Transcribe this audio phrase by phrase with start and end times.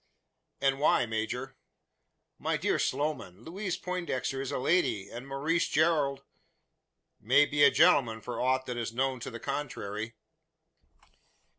[0.61, 1.57] "And why, major?"
[2.39, 6.23] "My dear Sloman, Louise Poindexter is a lady, and Maurice Gerald"
[7.31, 10.15] "May be a gentleman for aught that is known to the contrary."